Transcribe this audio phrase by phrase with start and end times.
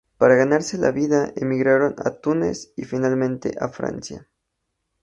[0.17, 4.27] Para ganarse la vida, emigraron a Túnez, y finalmente a Francia.